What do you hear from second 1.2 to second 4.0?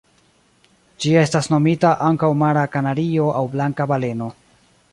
estas nomita ankaŭ Mara kanario aŭ Blanka